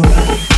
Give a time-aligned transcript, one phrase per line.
[0.00, 0.53] Bye.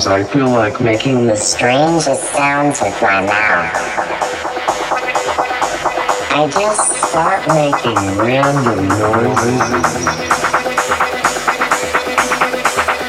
[0.00, 3.74] Sometimes I feel like making the strangest sounds with my mouth.
[6.32, 9.92] I just start making random noises.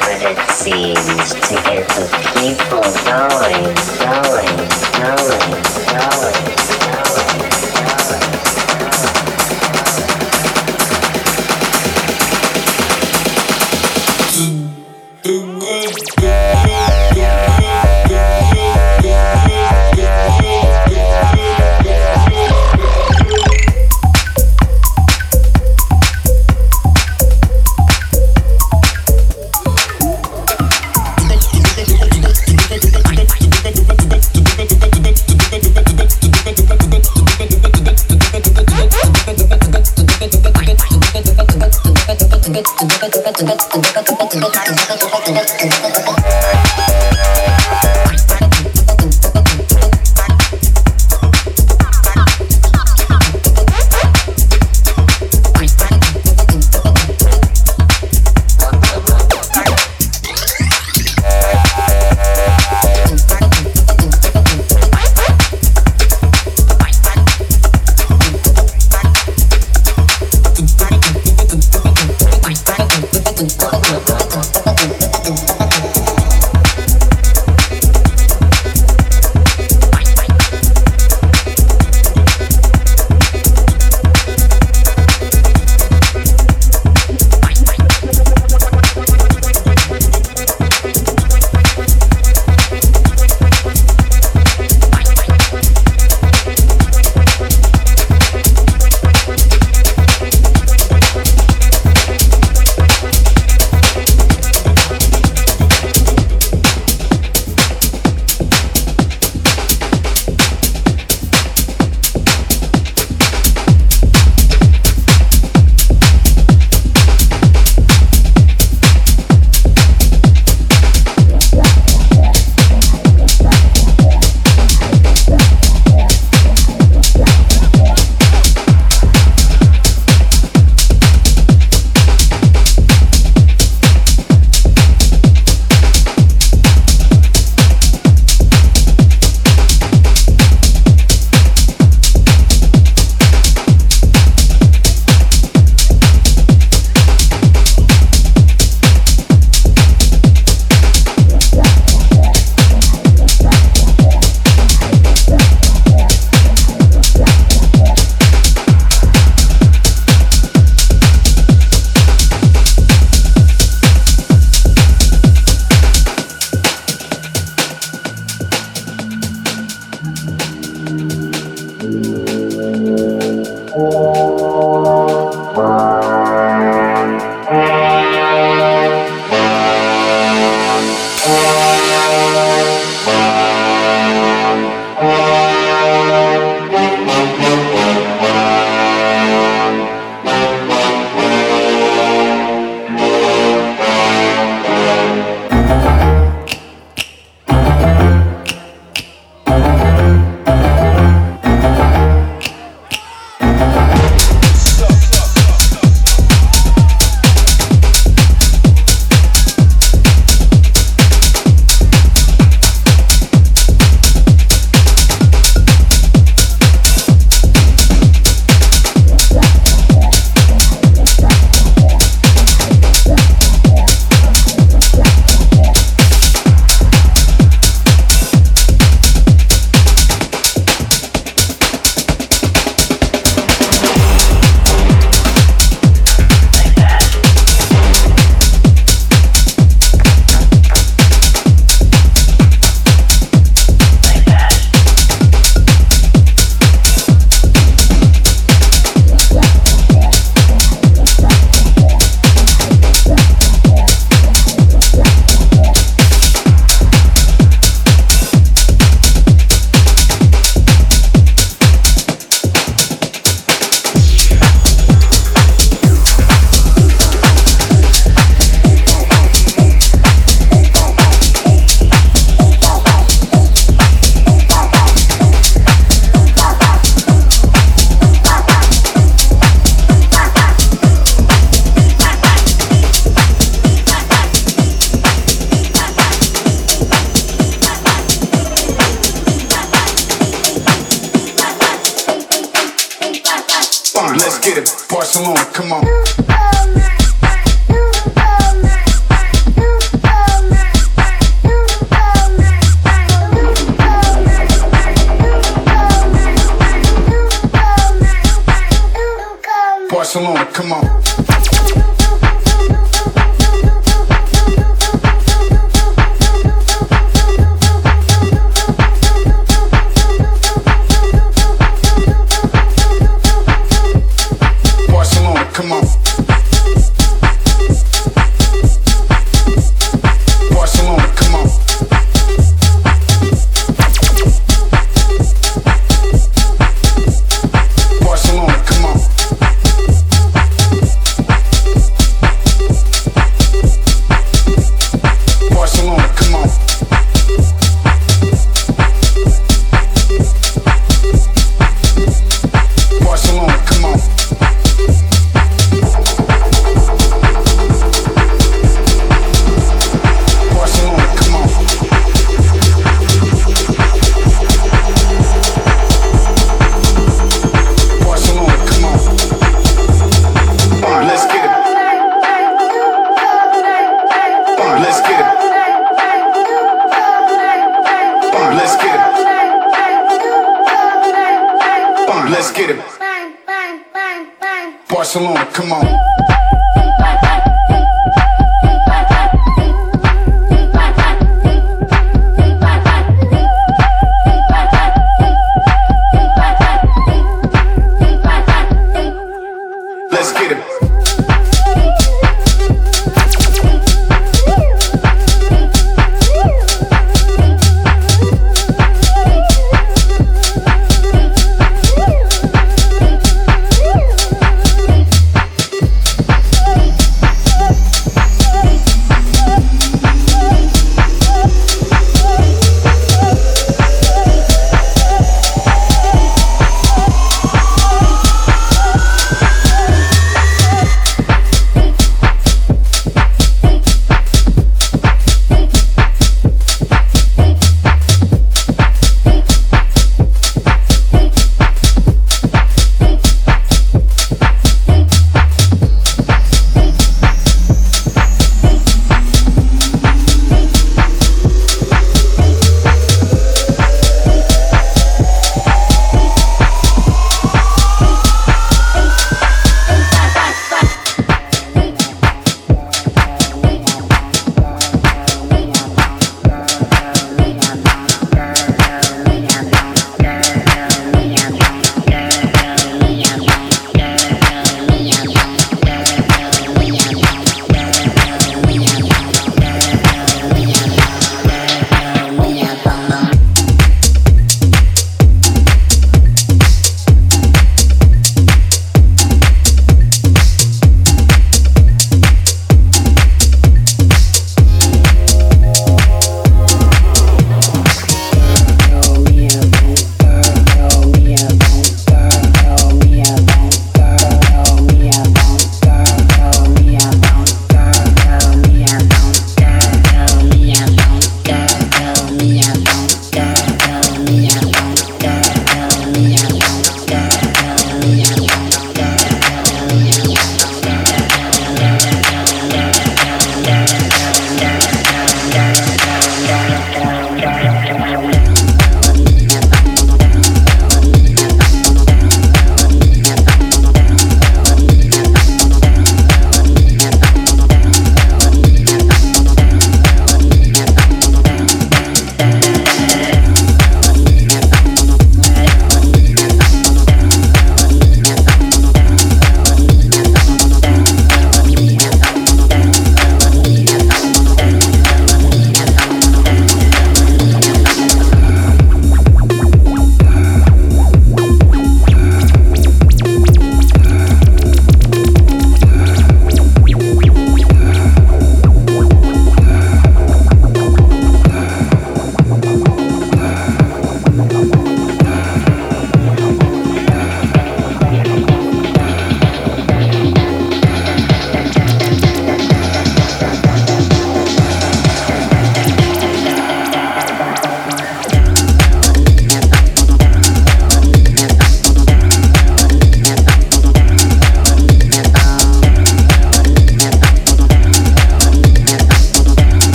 [0.00, 2.06] But it seems to get the
[2.40, 4.56] people going, going,
[4.98, 5.69] going,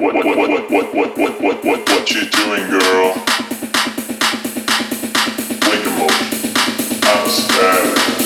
[0.00, 3.14] What what what what what what what what you doing, girl?
[5.52, 6.10] Wake 'em.
[7.04, 8.19] I'm stabbing.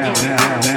[0.00, 0.69] now, now, now.